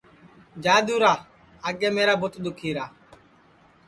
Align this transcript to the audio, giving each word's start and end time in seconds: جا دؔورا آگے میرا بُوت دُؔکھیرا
جا 0.63 0.75
دؔورا 0.85 1.13
آگے 1.67 1.89
میرا 1.95 2.13
بُوت 2.21 2.33
دُؔکھیرا 2.43 2.85